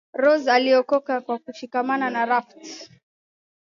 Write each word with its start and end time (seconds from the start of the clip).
rose 0.13 0.51
aliokoka 0.51 1.21
kwa 1.21 1.39
kushikamana 1.39 2.09
na 2.09 2.25
raft 2.25 2.57